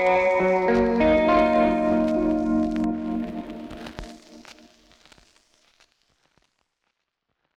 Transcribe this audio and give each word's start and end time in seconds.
Música 0.00 0.59